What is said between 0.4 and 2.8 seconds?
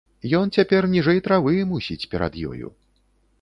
цяпер ніжэй травы, мусіць, перад ёю.